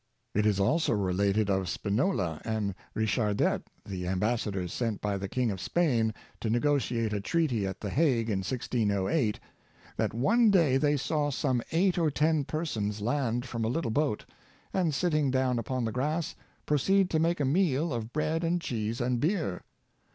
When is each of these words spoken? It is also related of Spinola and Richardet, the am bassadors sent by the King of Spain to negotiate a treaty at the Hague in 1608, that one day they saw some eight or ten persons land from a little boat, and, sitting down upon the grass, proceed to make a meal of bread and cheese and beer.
It 0.33 0.47
is 0.47 0.59
also 0.59 0.93
related 0.93 1.47
of 1.51 1.69
Spinola 1.69 2.41
and 2.43 2.73
Richardet, 2.95 3.61
the 3.85 4.07
am 4.07 4.17
bassadors 4.19 4.71
sent 4.73 4.99
by 4.99 5.15
the 5.15 5.27
King 5.29 5.51
of 5.51 5.61
Spain 5.61 6.11
to 6.39 6.49
negotiate 6.49 7.13
a 7.13 7.21
treaty 7.21 7.67
at 7.67 7.81
the 7.81 7.91
Hague 7.91 8.27
in 8.27 8.39
1608, 8.39 9.39
that 9.97 10.11
one 10.15 10.49
day 10.49 10.77
they 10.77 10.97
saw 10.97 11.29
some 11.29 11.61
eight 11.71 11.99
or 11.99 12.09
ten 12.09 12.45
persons 12.45 12.99
land 12.99 13.45
from 13.45 13.63
a 13.63 13.67
little 13.67 13.91
boat, 13.91 14.25
and, 14.73 14.91
sitting 14.95 15.29
down 15.29 15.59
upon 15.59 15.85
the 15.85 15.91
grass, 15.91 16.33
proceed 16.65 17.11
to 17.11 17.19
make 17.19 17.39
a 17.39 17.45
meal 17.45 17.93
of 17.93 18.11
bread 18.11 18.43
and 18.43 18.59
cheese 18.59 19.01
and 19.01 19.19
beer. 19.19 19.61